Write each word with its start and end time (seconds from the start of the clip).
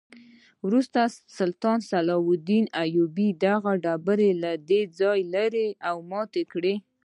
وروسته 0.65 1.01
سلطان 1.37 1.79
صلاح 1.91 2.23
الدین 2.33 2.65
ایوبي 2.81 3.27
دغه 3.45 3.71
ډبره 3.83 4.29
له 4.43 4.51
دې 4.69 4.81
ځایه 4.99 5.25
لرې 5.33 5.67
او 5.89 5.95
ماته 6.11 6.41
کړه. 6.51 6.73